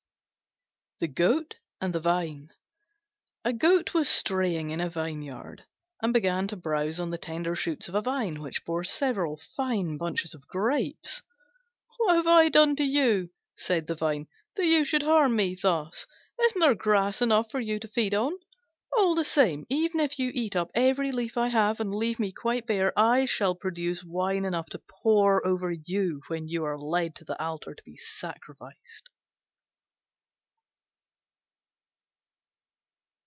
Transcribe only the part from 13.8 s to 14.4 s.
the Vine,